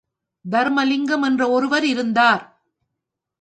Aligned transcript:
தருமலிங்கம் 0.45 1.21
என்ற 1.21 1.49
ஒருவர் 1.49 1.85
இருந்தார். 1.85 2.43